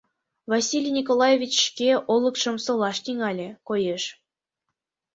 [0.51, 4.03] —Василий Николаевич шке олыкшым солаш тӱҥале, коеш.